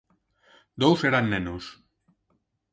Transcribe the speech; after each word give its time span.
Dous 0.81 0.99
eran 1.09 1.25
nenos. 1.31 1.65